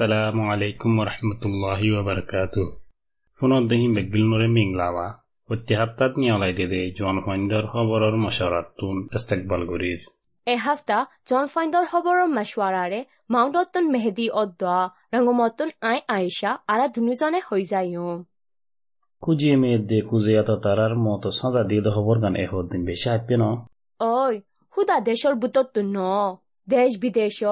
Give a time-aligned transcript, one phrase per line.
[0.00, 2.68] alaikum warahmatullahi wabarakatuh.
[3.40, 5.06] পুনৰ দেহি বেগবিলনৰে মিংলাৱা
[5.50, 10.00] অতি হাপ্তাত নিয়লাই দে জনসৈন্যৰ খবৰৰ মচৰাতোন ইস্তেকবাল গৰিৰ
[10.46, 11.44] এহাফতা জন
[11.90, 13.00] খবৰৰ মাছৱাৰাৰে
[13.88, 14.80] মেহেদি অদ্দোৱা
[15.14, 17.94] ৰঙমতন আই আইসা আৰা দুনুজনে হৈ যায়।
[19.20, 23.44] কুজে এত তারার মতো সাজা দিয়ে খবর গান এহ দিন বেশি হাইপে ন।
[24.00, 24.40] ওই
[24.76, 25.96] হুদা দেশৰ বুটত ন।
[26.68, 27.42] দেশ বিদেশ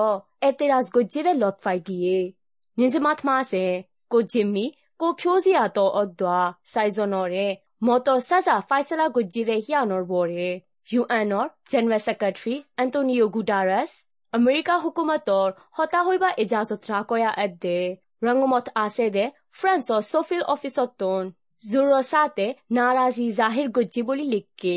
[0.41, 2.38] এতে ৰাজগজ্জিৰে লত ফাই গিয়ে।
[2.79, 3.65] নিজে মাত মাছে
[4.11, 4.67] কো জিম্মি
[5.01, 6.41] কো ফিউজিয়াত অদ্দোৱা
[6.73, 7.47] চাইজনৰে
[7.87, 10.49] মটৰ চাজা ফাইচলা গজ্জিৰে হিয়ানৰ বৰে
[10.89, 13.91] ইউ এনৰ general secretary Antonio Guterres
[14.33, 17.79] America হুকুমতৰ হতা হৈবা ইজাজত ৰাকয়া এদে
[18.23, 19.25] ৰঙমত আছে দে
[19.59, 21.23] ফ্ৰান্সৰ চফিল অফিচতন
[21.65, 24.77] জোৰচাতে নাৰাজি জাহিৰ গজ্জি বুলি লিখকে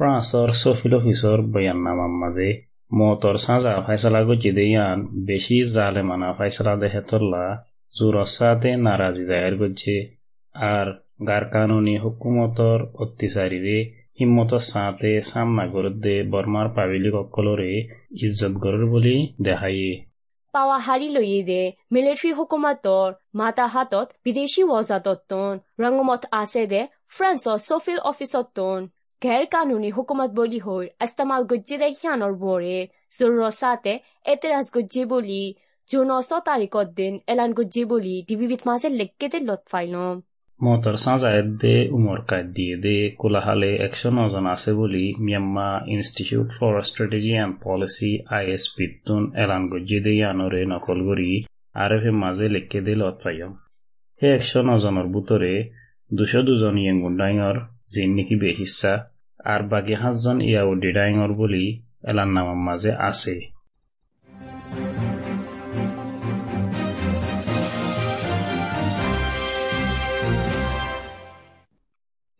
[0.00, 2.73] ফ্ৰান্সৰ চফিল অফিচৰ বয়াননামাৰ মাজে মটৰ চাজা ফাইসলা গজ্জি
[4.52, 7.44] দে ইয়ান বেশি জালে মানা ফাইসলা দে হেতল্লা
[7.94, 9.98] জোরসাতে নারাজি জাহির গজ্জে
[10.54, 10.86] আর
[11.28, 13.78] গার কানুনি হুকুমতৰ অত্যাচাৰীৰে
[14.20, 15.64] হিম্মত সাঁতে সামনা
[16.00, 17.72] দে বর্মার পাবিলিক অকলরে
[18.16, 19.90] ইজ্জত গরর বুলি দেখায়ে
[20.54, 26.82] পাৱা হাৰি লৈয়ে দে, মিলিটাৰী হুকুমাতৰ মাতা হাতত বিদেশি ৱজাততন ৰঙমত আছে দে
[29.24, 35.04] ফ্ৰান্সৰ চফিল অফিচতন ঘেৰ কানুনী হুকুমত বুলি হৈ ইস্তেমাল গজ্জিৰে সিয়ানৰ বৰে জোৰচাতে এতেৰাজ গজ্জি
[35.04, 35.54] বুলি
[35.88, 40.22] জুনৰ ছ তাৰিখত দিন এলান গজ্জি বুলি ডিবিবিত মাজে লেক্কেতে লত ফাইলম
[40.60, 47.32] মটর সাজায়েদে উমর কায়দ দিয়ে দে কোলাহালে একশো নজন আছে বলি Myanmar Institute for Strategy
[47.32, 53.52] and Policy ISP তুন এলান গজ্জিদে ইয়ানরে নকল করি আর এফ মাঝে লেখকে দে লতফাইম
[54.22, 55.72] হে একশো নজনের বুতরে
[56.12, 59.13] দুশো দুজন ইয়েঙ্গুন ডাইঙর যিন নেকি বেহিসা
[59.52, 61.64] আর বাকি সাতজন ইয়াউডি ডাইঙর বলি
[62.10, 63.34] এলান নামার মাঝে আছে।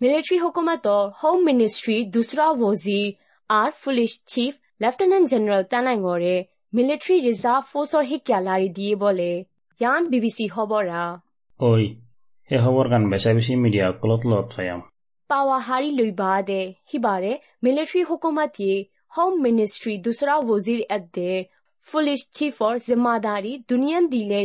[0.00, 3.06] মিলিটাৰী হুকুমতৰ হোম মিনিষ্ট্ৰীৰ দুসৰা ৱজিৰ
[3.50, 6.36] আৰু পুলিচ চিফ লেফটেনেণ্ট জেনেৰেল তানাইঙৰে
[6.76, 9.30] মিলিটাৰী ৰিজাৰ্ভ ফৰ্চৰ শিক্ষা লাৰি দিয়ে বলে।
[9.80, 11.02] ইয়ান বি বি চি খবৰা।
[11.60, 11.70] ঐ
[12.50, 14.80] সেই খবৰ গান বেচা বেছি মিডিয়া অকলত লত ফায়াম
[15.34, 17.32] পাওয়া হারি লইবা দে হিবারে
[17.64, 18.70] মিলিটারি হুকুমাতি
[19.14, 21.32] হোম মিনিস্ট্রি দুসরা ওজির এদ্দে
[21.86, 24.40] পুলিশ চিফর জিম্মাদারি দুনিয়ান দিলে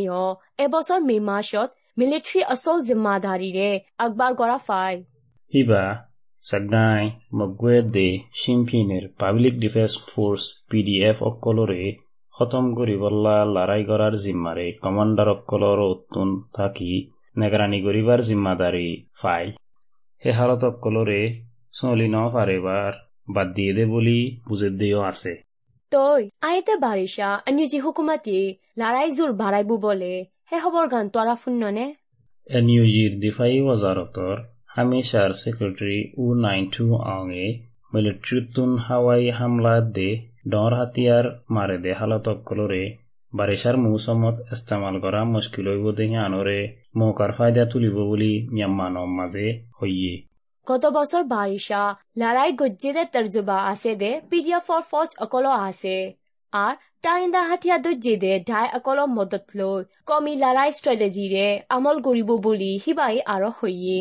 [0.60, 4.96] এবছর মে মাসত মিলিটারি আসল জিম্মাদারিরে আকবার গড়া ফাই
[5.54, 5.84] হিবা
[6.42, 7.04] সাগনাই
[7.38, 11.84] মগুয়ে দে সিমফিনের পাবলিক ডিফেন্স ফোর্স পিডিএফ অকলরে
[12.36, 13.84] খতম করি বল্লা লড়াই
[14.18, 16.92] জিম্মাৰে কমাণ্ডাৰ কমান্ডাৰ অকলৰ উত্তন থাকি
[17.36, 18.88] নেগৰানি কৰিবাৰ জিম্মাদাৰী
[19.20, 19.50] ফাইল
[20.24, 21.22] হে হালত অকলরে
[21.74, 22.92] চলি ন পারেবার
[23.28, 25.34] বাদ দিয়ে দে বলি বুঝে দিও আছে
[25.92, 28.38] তই আইতে বাৰিষা এনিজি হুকুমাতি
[28.80, 30.14] লৰাই জোৰ ভাড়াইবো বলে
[30.50, 31.86] হে খবৰ গান তৰা ফুন্ননে
[32.48, 34.38] এনিউজিৰ দিফাই ওজাৰতৰ
[34.76, 37.48] হামেশার সেক্রেটারি উ নাইনটু আঙে
[37.94, 40.10] মিলিট্রিতুন হাওয়াই হামলা দে
[40.52, 46.60] ডর হাতিয়ার মারে দে হালতকলরে বারিশার বাৰিষাৰ মৌচুমত ইস্তেমাল কৰা মস্কিলৈ বোধে সিহঁতৰে
[46.96, 48.32] মৌকাৰ ফাইদা তুলিব বুলি
[50.68, 51.82] গত বছৰ বাৰিষা
[52.18, 54.82] লাৰাই গজ্জেৰে তৰ্জুবা আছে দে পি ডি এফৰ
[55.20, 55.94] অকল আছে
[56.54, 58.16] আৰু টাইন্দা হাতীয়া দৰ্জে
[58.48, 64.00] ঢাই অকল মদত লৈ কমি লাৰাই ষ্ট্ৰেটেজিৰে আমল কৰিব বুলি সিবাই আৰু হৈয়ে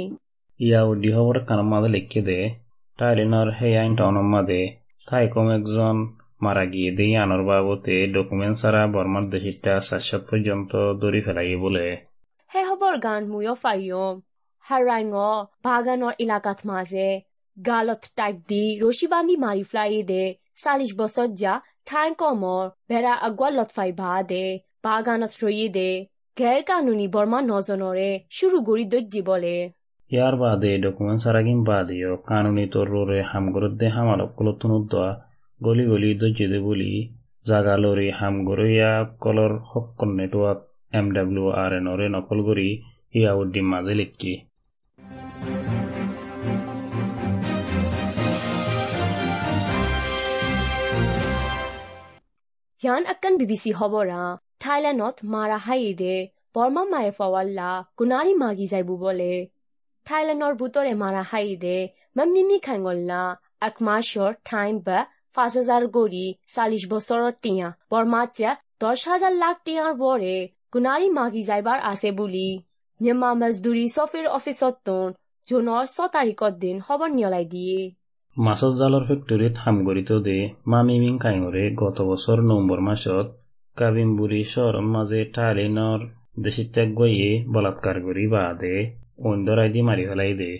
[0.60, 2.38] ইয়া উদ্দি হবৰ কাৰণ লিখি দে
[2.98, 4.26] টাইলিনৰ সেই আইন টাউনৰ
[5.52, 5.96] একজন
[6.40, 11.86] মারা গিয়ে দেই আনর বাবতে ডকুমেন্ট ছাড়া বর্মার দেশিটা চারশত পর্যন্ত দৌড়ি ফেলাই বলে।
[12.50, 14.14] হে হবৰ গান মুয়ো ফাইয়ম
[14.66, 15.08] হাৰাইঙ
[15.64, 17.08] বাগানৰ এলেকাত মাজে
[17.56, 20.24] গালত টাইপ দি ৰছী বান্ধি মাৰি ফ্লাই দে
[20.62, 21.54] চাল্লিশ বছৰ যা
[21.86, 24.44] ঠাই কমৰ ভেড়া আগুৱা লতফাই ভা দে
[24.84, 25.90] বাগানত ৰয়ে দে
[26.36, 29.56] গেৰ কানুনী বৰ্মা নজনৰে শুৰু কৰি দৰ্জি বলে।
[30.10, 35.27] ইয়ার বাদে ডকুমেন্ট সারাগিন বাদেও কানুনি তররে হামগরদে হামাল কলতুনুদ্দা গলি
[35.61, 36.91] গলি দজ্জেদে বলি
[37.45, 40.59] জাগা lorry হামগরইয়া colour হক্কন network
[40.93, 42.67] M W R N ওরে নকল করি
[43.13, 44.33] ইয়াউদ্দিন মাঝে লিখকি
[52.81, 54.21] ইয়ান আক্কান বিবিসি খবরা
[54.59, 56.15] থাইল্যান্ডত মারা হাইদে
[56.55, 59.33] বর্মা মায়ে ফাওয়াল্লা গুনারি মাগি যাইবু বলে
[60.07, 61.77] থাইল্যান্ডৰ বুটৰে মাৰা হাইদে
[62.15, 62.57] মামিমি
[65.38, 66.24] পাঁচ হাজাৰ গৰি
[66.54, 68.50] চাল্লিশ বছৰত টিয়া। বৰমাত্যা
[68.80, 70.36] দহ হাজাৰ লাখ টিয়াৰ বৰে
[70.72, 72.48] গুণাৰী মাগি যাইবাৰ আছে বুলি।
[73.00, 75.08] নিয়মা মজদুৰি চফিৰ অফিচত তোন
[75.46, 77.80] জুনৰ ছ তাৰিখত দিন খবৰ নিয়লাই দিয়ে।
[78.36, 80.38] মাছৰ জালৰ ফেক্টৰীত সামগ্ৰীত দে
[80.72, 83.26] মামি মিং কাঙৰে গত বছৰ নৱেম্বৰ মাহত
[83.76, 86.06] কাবিমবুৰি চহৰৰ মাজে টালিনৰ
[86.44, 88.74] দেশিত্যাগ গৈয়ে বলাৎকাৰ কৰি বাহ দে
[89.30, 90.50] অন্ধৰাইদি মাৰি পেলাই দে।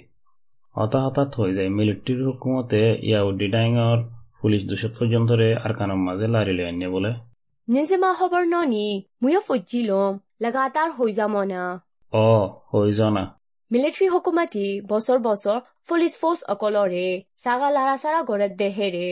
[0.75, 3.99] হতাহতাত হৈ যায় মিলিট্ৰীৰ হুকুমতে ইয়াউদ্দি ডাঙৰ
[4.41, 7.13] পুলিচ দোষত ছজন ধৰে আৰু কাণৰ মাজে লাৰি লৈ আনে বোলে।
[7.99, 8.85] মা খবৰ ননি
[9.23, 11.63] ময়ো ফজি লম লগাতাৰ হৈ যাম না
[12.13, 12.27] অ
[12.71, 13.25] হৈ যা না।
[13.71, 15.57] মিলিটাৰী হুকুমাতি বছৰ বছৰ
[15.89, 17.01] পুলিচ ফৰ্চ অকলৰে
[17.39, 19.03] চাগা লাৰা চাৰা ঘৰত দেহেৰে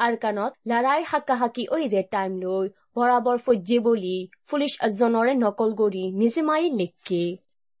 [0.00, 4.14] আৰু কাণত লাৰাই হাক্কা হাকি ঐ দে টাইম লৈ বৰাবৰ ফজি বুলি
[4.46, 7.22] পুলিচ এজনৰে নকল কৰি নিজে মায়ে লেখকে।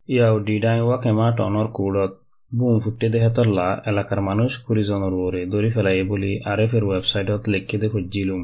[0.08, 2.20] ইয়াও ডিডাই হোৱা কেমা টনৰ কোৰত।
[2.58, 8.42] বুম ফুটে দেহেতল্লা এলাকার মানুষ কুড়িজনের ওরে দড়ি ফেলাই বলি আরএফের ওয়েবসাইটত লিখে দে খুঁজিলুম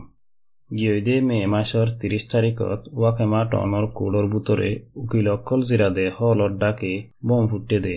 [0.70, 4.70] গিয়ে মে মাসর তিরিশ তারিখত ওয়াকেমা টনৰ কুড়ৰ ভিতরে
[5.02, 6.92] উকিল অকল জিরাদে হলত ডাকে
[7.28, 7.96] বম ফুটে দে।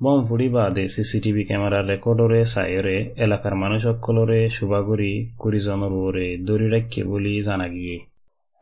[0.00, 7.00] বম ফুড়ি বাদে সিসিটিভি ক্যামেরা রেকর্ডরে সাইরে এলাকার মানুষ অকলরে শুভাগুড়ি কুড়িজনের ওরে দড়ি রাখে
[7.12, 7.96] বলি জানা গিয়ে।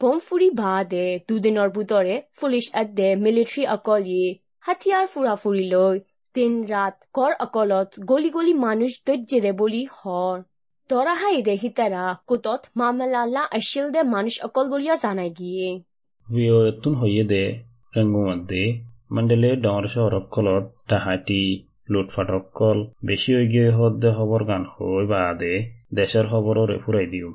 [0.01, 4.23] বম ফুৰি বাদে দুদিনৰ ভিতৰে পুলিচ আদে মিলিটাৰী অকলি
[4.67, 5.97] হাতিয়াৰ ফুৰা ফুৰি লৈ
[6.35, 10.37] দিন ৰাত ঘৰ অকলত গলি গলি মানুষ দৰ্জেৰে বলি হৰ।
[10.91, 15.69] দৰাহাই দে হিতাৰা কোটত মামলা লা আছিল দে মানুষ অকল বলিয়া জানাই গিয়ে।
[16.27, 17.45] ভিও এতুন হইয়ে দে
[17.97, 18.63] রেঙ্গুমধ্যে
[19.11, 21.43] মন্ডলে ডর শহরকলত ডাহাতি
[21.89, 25.55] লুটফাটকল বেশি হয়ে গিয়ে হদ্দে খবর গান হই বাদে
[25.95, 27.29] দেশের খবররে ফুরাই দিও।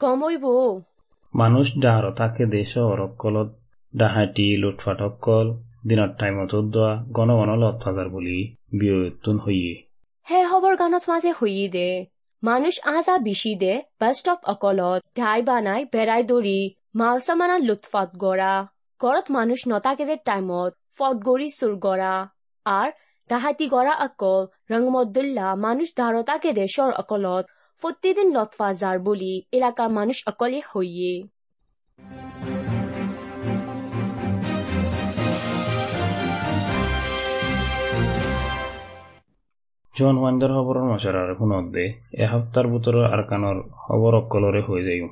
[0.00, 0.44] কমইব
[1.34, 3.48] মানুষ ডাহার থাকে দে শহরকলত
[3.94, 5.46] ডাহাতি লুটফাটকল
[5.88, 8.38] দিনত টাইমত দোয়া গণ গণ লতফাজার বলি
[8.78, 8.98] বিয়
[9.44, 9.74] হইয়ে।
[10.26, 11.88] হে খবৰ গানত মাজে হইয়ে দে,
[12.42, 16.60] মানুষ আজা বিশি দে বাস স্টপ অকলত, ঢাই বানাই বেড়াই দৌৰি,
[16.94, 18.54] মাল সামানা লুৎফাত গড়া
[19.00, 22.14] ঘৰত মানুষ নতাকেদের টাইমত ফট গড়ি চুর গড়া
[22.66, 22.88] আর
[23.30, 27.44] ডাহাতি গড়া অকল রংমদুল্লা মানুষ ধারতাকে দেশর অকলত
[27.82, 31.14] প্রতিদিন লতফা যার বলি এলাকার মানুষ অকলে হইয়ে।
[39.98, 45.08] জন ওয়ান্ডার খবরের মশারার শুনত দে এসপ্তাহর ভিতরে আরকানোর খবর অকলরে হয়ে যাইও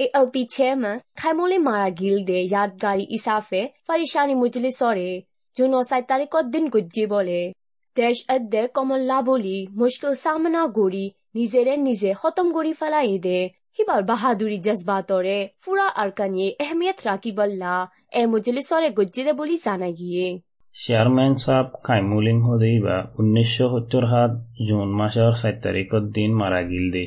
[0.00, 5.20] ALP chairman Kaimole Mara Gilde Yadgari Isafe Farishani Mujli Sore
[5.56, 7.52] Juno Sai Tarikot Din Gujji বলে,
[7.96, 14.58] দেশ অধ্যে কমল্লা বলি, মুশকিল সামনা গড়ি, নিজেরে নিজে খতম গড়ি ফেলাই দে। হিবার বাহাদুরি
[14.58, 20.40] জজবাতরে ফুরা আরকানিয়ে এহমিয়ত রাখি বল্লা এ মুজলি সরে গজ্জিরে বলি জানা গিয়ে।
[20.78, 24.32] চেয়ারম্যান সাহ কাইমুলিং হদেইবা উনিশশো সত্তর সাত
[24.68, 27.04] জুন মাসের সাত তারিখত দিন মারা গিল দে।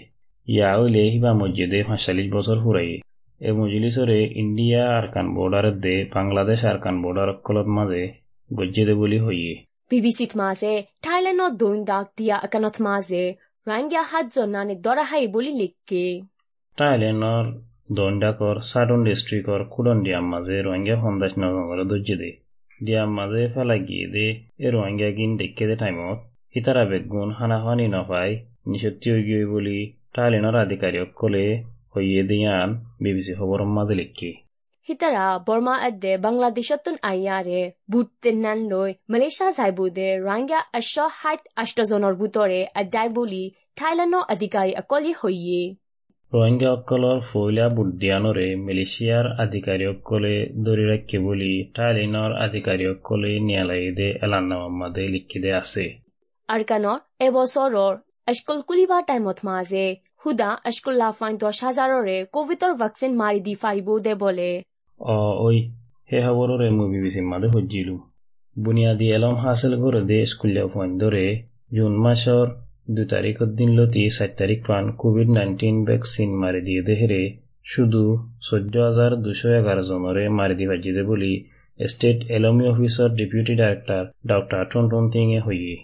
[0.47, 2.91] ইয়া হইলে হিবা মসজিদে পাঁচচল্লিশ বছর ফুরাই
[3.41, 8.03] এ মজলিসরে ইন্ডিয়া আরকান বর্ডার দে বাংলাদেশ আরকান বর্ডার অকলত মাঝে
[8.49, 9.53] গজ্জেদে বলি হইয়ে।
[9.91, 10.73] বিবিসিত মাঝে
[11.05, 13.23] থাইল্যান্ডত দৈন দাগ দিয়া একানত মাঝে
[13.67, 16.03] রাঙ্গিয়া হাত জনানে দরাহাই বলি লিখকে
[16.77, 17.45] টাইলেনৰ
[17.97, 22.15] দণ্ডাকৰ সাডন ডিষ্ট্ৰিক্টৰ কুডন ডিয়াম মাজে ৰোহিংগা সন্দাস নগৰে দৰ্জি
[22.81, 24.27] দে ডিয়াম মাজে ফেলাই গিয়ে দে
[24.59, 26.19] এই ৰোহিংগা গিন দেখে দে টাইমত
[26.55, 28.29] সীতাৰা বেগুন হানা হানি নপাই
[28.67, 29.79] নিষত্তি হৈ গিয়ে বুলি
[30.15, 31.43] টাইলেনৰ আধিকাৰীসকলে
[31.93, 32.69] হৈয়ে দিয়ান
[33.03, 34.31] বিবিচি খবৰৰ মাজে লিখি
[34.87, 37.61] হিতারা বর্মা আদে বাংলাদেশতন আইয়ারে
[37.91, 43.43] বুট তেন্নান লৈ মালয়েছিয়া যাইবুদে রাঙ্গা আশ হাইট আষ্টজনৰ ভিতৰে আদাই বুলি
[43.75, 45.61] থাইলেণ্ডৰ অধিকাৰী অকলে হৈয়ে
[46.31, 50.29] ৰোহিংগাসকলৰ ফৈলা বুদ্ধিয়ানৰে মালয়েছিয়াৰ আধিকাৰীসকলে
[50.65, 55.85] ধৰি ৰাখে বুলি টাইলিনৰ আধিকাৰীসকলে ন্যায়ালয়ে এলান্নামাদে লিখি দে আছে।
[56.49, 57.97] আৰকানৰ এবছৰৰ
[58.33, 59.83] স্কুল খুলিবা টাইমত মাজে
[60.25, 64.49] হুদা স্কুল লাফাইন দহ হাজাৰৰে কোভিডৰ ভেকচিন মাৰি দি পাৰিব দে বলে।
[64.99, 65.51] অ ঐ
[66.09, 67.95] সেই খবৰৰে মই বিবিচিৰ মাজে সজ্জিলো।
[68.55, 71.25] বুনিয়াদী এলম হাসিল করে দে স্কুলে ফোন ধরে
[71.73, 72.47] জুন মাসের
[72.87, 77.21] দু তারিখের দিন লতি চার তারিখ পান। কোভিড নাইন্টিন ভ্যাকসিন মারি দিয়ে দেহেরে
[77.65, 78.01] শুধু
[78.41, 81.33] চৈধ্য হাজার দুশো এগারো জনরে মারি দি বাজিদে বলি।
[81.79, 85.75] স্টেট এলমি অফিসর ডেপুটি ডাইরেক্টর ডক্টর টনটন তিঙে হইয়ে।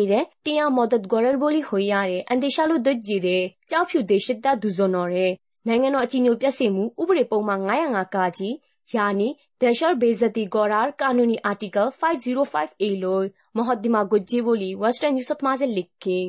[0.00, 5.26] এৰে টিয়া মদত গড়ের বলি হইয়ারে আন্দেশালু দজ্জিরে। চাউফিউ দেশের দা দুজনরে।
[5.67, 8.55] နိုင်ငံတော်အကြီးညိုပြည့်စင်မှုဥပဒေပုံမှန်905ကကြီး
[8.93, 9.27] ယာနီ
[9.61, 13.23] ဒေရှော့ဘေဇတီဂော်ရာကာနူနီအာတီကယ် 505A လို့
[13.57, 16.19] မဟတ်ဒီမာဂုဂျီဘိုလီဝက်စတန်ယူဆတ်မာဇယ်လစ်ကေ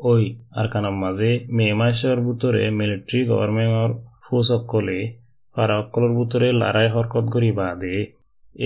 [0.00, 0.24] ওই
[0.58, 3.90] আর কানার মাঝে মে মাসের ভিতরে মিলিটারি গভর্নমেন্টর
[4.24, 5.00] ফোর্স অকলে
[5.56, 7.96] আর অকলের ভিতরে লড়াই হরকত করি বাদে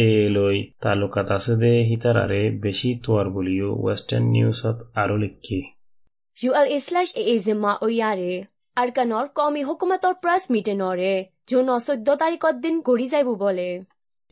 [0.05, 5.61] এ লই তালুকাত আছে দে হিতারারে বেশি তোয়ার বলিও ওয়েস্টার্ন নিউজত আরো লিখি
[6.39, 8.33] ULA slash AA জিম্মা ওয়ারে
[8.76, 13.84] আরকানর কমি হুকুমতর প্রেস মিটিনরে জুন চৈধ্য তারিখত দিন গড়ি যাইব বলে।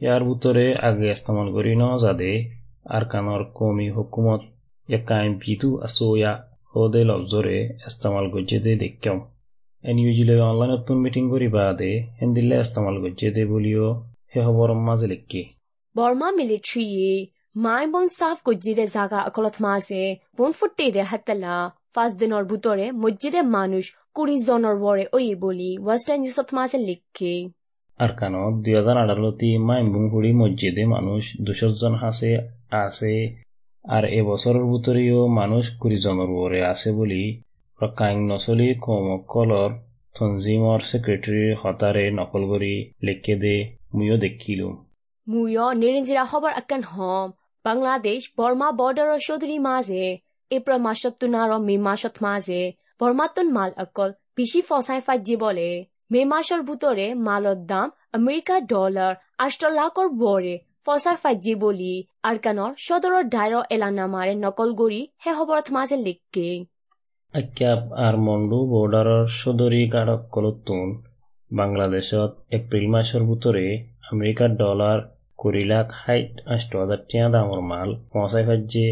[0.02, 2.50] ইয়ার ভিতরে আগে ইস্তেমাল করি ন যাদে
[2.86, 4.42] আর কানর কমি হুকুমত
[4.90, 6.32] yakkain bitu asoya
[6.76, 7.58] hode lobzore
[7.88, 9.20] istamal gojjede dekkew
[9.84, 13.94] en yujile online notun meeting করি বাদে হিন্দিলে ইস্তেমাল গজ্জেদে বলিও
[14.36, 15.44] হে খবর মাঝে লিখকে
[15.98, 22.44] বর্মা মিলিটারি মাই বন সাফ গজ্জিদে জাগা আকলত মাসে বন ফুটে দে হাতলা ফাস দিনর
[22.44, 27.34] বুতরে মসজিদে মানুষ কুড়ি জনের ওরে ওই বলি ওয়েস্টার্ন নিউজত মাসে লিখকে
[28.00, 32.32] আর কানো দুই হাজার আঠারোতে মাইমবুংহুড়ি মসজিদে মানুষ দুশো জন হাসে
[32.84, 33.14] আছে
[33.86, 37.24] আর এবছরের ভিতরেও মানুষ কুড়ি জনের ওরে আছে বলি
[37.80, 39.72] কাইং নচলি কমকলর
[40.16, 43.56] থঞ্জিমৰ ছেক্ৰেটাৰীৰ হতাৰে নকল কৰি লিখে দে
[43.96, 44.68] মুয়ো দেখিলো।
[45.28, 47.28] মুয়ো নিৰঞ্জিৰা খবৰ আকান হম।
[47.66, 50.04] বাংলাদেশ বৰ্মা বৰ্ডাৰৰ চৌধুৰী মাজে
[50.52, 52.62] এপ্ৰিল মাসত তুনাৰ মে মাসত মাজে
[53.00, 55.70] বৰ্মাতুন মাল অকল বেশি ফসাই ফাজি বলে,
[56.12, 59.14] মে মাসৰ বুটৰে মালৰ দাম আমেৰিকা ডলাৰ
[59.46, 61.94] আষ্ট লাখৰ বৰে ফসাই ফাজি বলি
[62.30, 66.48] আৰকানৰ সদৰৰ ডাইৰ এলানামাৰে নকল কৰি সেই খবৰত মাজে লিখকে।
[67.34, 70.88] আক্যাপ আর মন্ডু বৰ্ডাৰৰ চৌধুৰী গাঢ়কলতুন
[71.52, 73.66] বাংলাদেশত এপ্ৰিল মাসৰ ভিতৰে
[74.12, 75.00] আমেৰিকাৰ ডলাৰ
[75.40, 78.86] কুড়ি লাখ ষাট আষ্ট হাজাৰ টিয়া দামৰ মাল পঞ্চাশ ফাজ্যে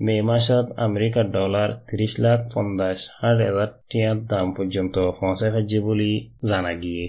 [0.00, 6.10] মে মাসত আমেরিকার ডলার তিরিশ লাখ পঞ্চাশ ষাট হাজার টিয়ার দাম পর্যন্ত পৌঁছায় ফাজ্যে বলে
[6.50, 7.04] জানা গিয়ে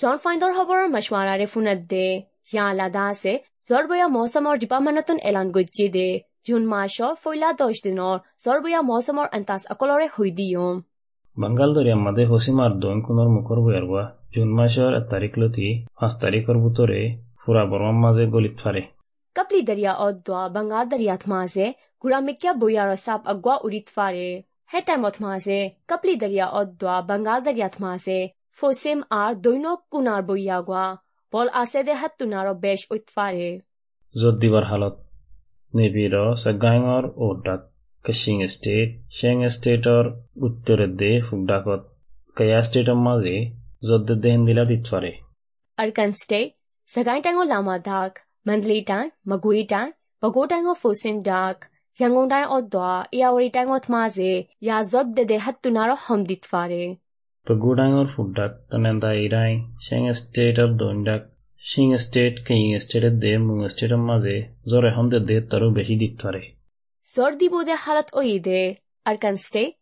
[0.00, 2.06] জন ফাইন্দৰ খবৰৰ মশৱাৰাৰে ফোনত দে।
[2.52, 3.32] ইয়া লাদা আছে
[3.68, 6.08] জৰবয়া মৌচমৰ ডিপাৰ্টমেণ্টন এলান গজ্জি দে।
[6.46, 10.76] জুন মাসৰ ফৈলা দহ দিনৰ জৰবয়া মৌচমৰ আন্তাজ অকলৰে হৈ দিয়ম।
[11.36, 14.02] বাংগাল দরিয়ার মাঝে হসিমার দৈন কুনর মুখর বয়ারবা
[14.36, 17.00] জুন মাসের এক তারিখ লতি পাঁচ তারিখের ভিতরে
[17.40, 18.82] ফুরা বর্মার মাঝে গলিত ফারে
[19.36, 21.66] কাপলি দরিয়া অদ্দোয়া বাংগাল দরিয়াত মাঝে
[22.04, 24.28] গুড়ামিকিয়া বয়ার সাপ আগোয়া উড়িত ফারে
[24.70, 28.18] হে টাইমত মাঝে কাপলি দরিয়া অদ্দোয়া বাংগাল দরিয়াত মাঝে
[28.58, 30.86] ফসিম আর দৈনক কুনার বইয়াগোৱা
[31.32, 33.48] বল আছে দে হাত তুনাৰ বেশ উৎফাৰে
[34.14, 34.94] য'ত দিবাৰ হালত
[35.72, 37.62] নেভিৰ চেগাঙৰ ওটাক
[38.04, 40.04] কাছিং ষ্টেট চেং ষ্টেটৰ
[40.46, 41.82] উত্তৰে দে ফুকডাকত
[42.36, 43.36] কায়া ষ্টেটৰ মাজে
[48.90, 49.86] টাং মাগুই টাং
[50.22, 51.56] বাগো টাঙৰ ফচিম দাগ
[51.98, 54.32] ইয়াংগং টাং অদ্দোৱা ইয়াৱৰী টাঙত মাজে
[54.64, 56.82] ইয়া য'ত দে দে হাত তুনাৰ হম দিতফাৰে
[57.46, 61.22] Pagudangor fuddak tanenda irang sheng state of dondak
[61.62, 64.36] shing state king state de mung state maze
[64.68, 66.42] zore honde de taru beshi dittare
[67.16, 68.60] zor dibo de halat oide
[69.06, 69.76] arkan state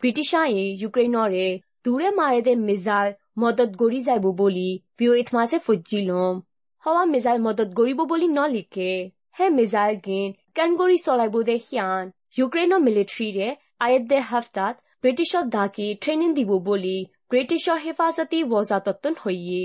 [0.02, 1.46] ব্ৰিটিছাই ইউক্ৰেইনৰে
[1.84, 6.44] দূৰে মাৰে দে মেজাল মদত গৰি যাব বুলি পিঅইত মাছে Fuji লম
[6.84, 8.92] হৱা মেজাল মদত গৰিব বুলি নলিখে
[9.36, 12.04] হে মেজাল গেন কেন গৰি চলাইব দে Sean
[12.36, 13.48] ইউক্ৰেইনৰ মিলিটেৰীৰে
[13.80, 16.96] Ayed দে হাফতাত ব্ৰিটিছত ঢাকি ট্ৰেইনিং দিব বুলি
[19.24, 19.62] হৈয়ে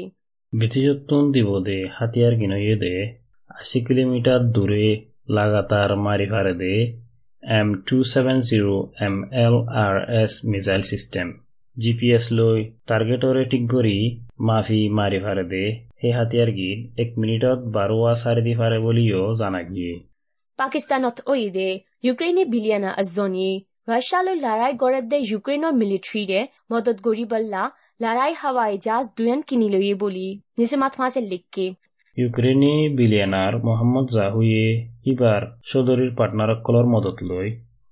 [0.54, 2.96] ব্রিটিশত্বন দিব দে হাতিয়ার গিনয়ে দে
[3.50, 4.86] আশি কিলোমিটার দূরে
[5.30, 6.74] লাগাতার মারি ফারে দে
[7.44, 11.28] M two seven zero M L R S missile system
[11.78, 13.98] GPS লৈ টাৰ্গেটৰে ঠিক কৰি
[14.40, 15.64] মাফি মাৰি ফাৰে দে
[16.00, 19.94] সেই হাতিয়াৰ গীত এক মিনিটত বাৰোৱা চাৰি দি ফাৰে বুলিও জানা গিয়ে
[20.60, 21.70] পাকিস্তানত ঐ দে
[22.04, 23.50] ইউক্ৰেইনে বিলিয়ানা এজনী
[23.90, 26.40] ৰাছিয়ালৈ লৰাই গড়ে দে ইউক্ৰেইনৰ মিলিটাৰীৰে
[26.72, 27.62] মদত গৰিবল্লা
[28.00, 30.28] লৰাই হাৱাই জাহাজ দুয়ান কিনি লৈয়ে বুলি।
[30.60, 31.66] নিজে মাথ মাছে লিখকে
[32.18, 34.66] ইউক্ৰেইনী বিলিয়নাৰ মহম্মদ জাহুয়ে
[35.14, 37.48] ইবাৰ চৌধুৰীৰ পাৰ্টনাৰসকলৰ মদত লৈ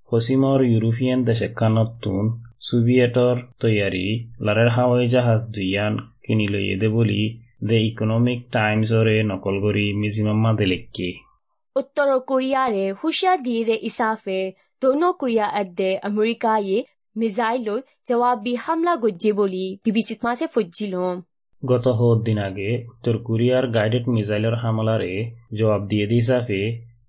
[0.10, 2.30] পশ্চিমৰ ইউৰোপীয়ান দেশ একান্নতুন
[2.68, 4.06] সোভিয়েটৰ তৈয়াৰী
[4.46, 7.22] লাৰেৰ হাৱাই জাহাজ দুয়ান কিনি লৈয়ে দে বুলি
[7.63, 11.10] দ্য ইকনমিক টাইমছৰে নকল কৰি মিজিমাম্মা দেলেক্কি
[11.75, 13.75] উত্তৰ কোৰিয়াৰে হুঁচিয়াৰ দিয়ে দে
[14.82, 16.78] ইছাফে দক্ষিণ কোৰিয়া এদে আমেৰিকায়ে
[17.16, 21.16] মিজাইলৈ জবাবি হামলা গজ্জে বুলি বিবিচিত মাছে ফজ্জিলম
[21.64, 25.14] গত হদ দিন আগে উত্তর কোরিয়ার গাইডেড মিসাইলের হামলারে
[25.54, 26.62] জবাব দিয়ে দিসাফে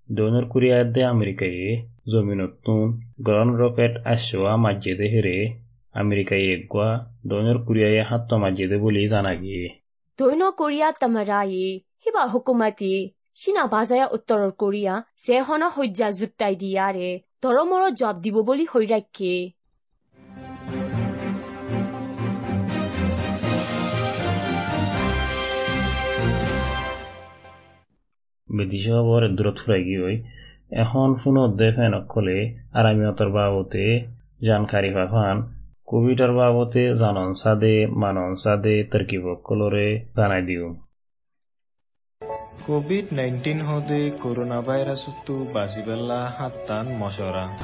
[0.09, 1.61] দক্ষিণ কোরিয়াতে আমেরিকায়
[2.07, 2.85] জমিনতুন
[3.19, 5.37] গ্রহণ রকেট আসোয়া মাজ্জেদে হেরে
[5.95, 6.89] আমেরিকায় এগুয়া
[7.25, 9.63] দক্ষিণ কোরিয়ায় হাত মাজ্জেদে বলে জানা গিয়ে
[10.19, 11.63] দৈন কোরিয়া তামারাই
[12.03, 12.93] হিবা হুকুমাতি
[13.39, 17.09] সিনা বাজায়া উত্তর কোরিয়া যে হন হজ্জা জুটাই দিয়ারে
[17.43, 19.33] ধরমর জব দিব বলি হৈ রাখে
[28.49, 30.11] বেদিশা খবর দূরত ফুরাই গিয়ে
[30.71, 32.37] এখন ফোনত দে ফেন অকলে
[32.73, 33.85] আরামিয়তর বাবতে
[34.41, 35.35] জানকারি পাফান
[35.85, 40.88] কোভিডর বাবতে জানন সাদে মানন সাদে তর্কিব কলরে জানাই দিও।
[42.65, 47.57] কোভিড নাইন্টিন হদে করোনা ভাইরাসতো বাঁচিবেলা হাত্তান মশরা।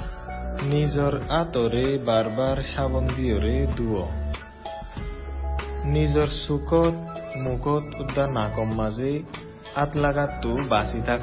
[0.63, 4.03] নিজর আতরে বারবার সাবন দিয়রে দুয়।
[5.83, 6.93] নিজর চুকত
[7.37, 9.23] মুখত উদ্যা নাকম মাঝে
[9.75, 11.21] আত লাগাতো বাঁচি থাক।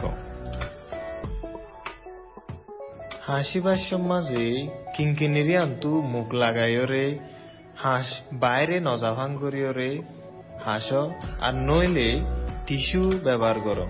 [3.27, 7.19] হাসিবার মাঝে কিঙ্কিনিরি আন্তু মুখ লাগাইরে
[7.77, 10.03] হাঁস বাইরে নজাভাং করিয়রে
[10.65, 10.93] হাঁস
[11.41, 13.87] আর নইলে টিস্যু ব্যবহার কর।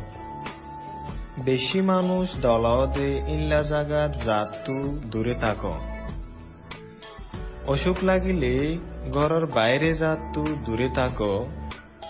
[1.38, 5.64] বেশি মানুষ দলাওদে ইল্লা জাগাত জাতু দূরে থাক।
[7.66, 8.78] অসুখ লাগিলে
[9.12, 11.22] ঘরের বাইরে জাতু দূরে থাক।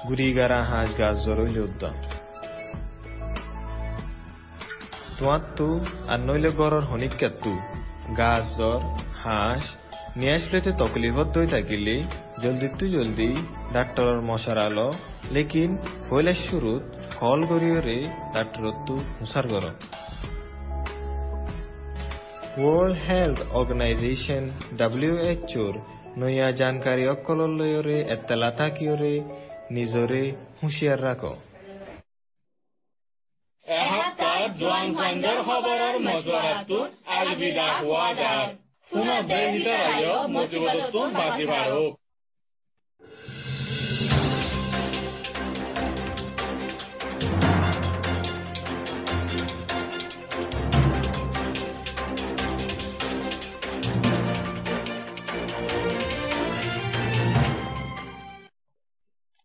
[0.08, 1.94] গুড়িগারা হাঁস গাছ জরইল উদ্যম
[5.18, 7.58] তোমার তু আর নইলে গড়র হনিকাত্তু
[8.18, 8.80] গাছ, জ্বর,
[9.24, 9.76] হাঁস
[10.16, 12.02] নিয়ে আসলেতে তকলিফত থাকিলে।
[12.42, 13.30] জলদি জলদি
[13.72, 14.92] ডাক্তরের মশার আলো।
[15.30, 15.76] লেকিন
[16.10, 16.82] পয়লা শুরুত
[17.20, 17.98] কল করিয়রে
[18.34, 19.64] ডাক্তরত তু হুসার কর।
[22.60, 24.44] ওয়ার্ল্ড হেলথ অর্গানাইজেশন
[24.76, 25.74] ডাব্লিউএচওর
[26.16, 29.14] নয়া জানকারী অকলর লয়রে এত্তালা থাকিয়রে
[29.70, 30.22] নিজরে
[30.62, 31.34] হুঁশিয়ার রাখো।
[34.60, 38.61] জোৱানফাইণ্ডৰ খবৰৰ মজুৱাৰাটোত আগবিদা হোৱা যায়
[38.92, 41.82] ಪುನಃ ಭಯಭೀತರಾಯ ಮೋಜುವುದಕ್ಕೂ ಬಾಕಿ ಬಾರೋ